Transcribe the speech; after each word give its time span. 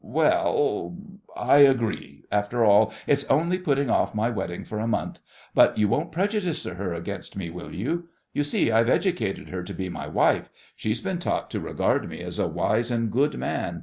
—well—I 0.03 1.59
agree—after 1.59 2.65
all, 2.65 2.91
it's 3.05 3.23
only 3.25 3.59
putting 3.59 3.91
off 3.91 4.15
my 4.15 4.31
wedding 4.31 4.63
for 4.65 4.79
a 4.79 4.87
month. 4.87 5.19
But 5.53 5.77
you 5.77 5.87
won't 5.87 6.11
prejudice 6.11 6.63
her 6.63 6.91
against 6.91 7.35
me, 7.37 7.51
will 7.51 7.75
you? 7.75 8.07
You 8.33 8.43
see, 8.43 8.71
I've 8.71 8.89
educated 8.89 9.49
her 9.49 9.61
to 9.61 9.73
be 9.75 9.89
my 9.89 10.07
wife; 10.07 10.49
she's 10.75 11.01
been 11.01 11.19
taught 11.19 11.51
to 11.51 11.59
regard 11.59 12.09
me 12.09 12.19
as 12.21 12.39
a 12.39 12.47
wise 12.47 12.89
and 12.89 13.11
good 13.11 13.37
man. 13.37 13.79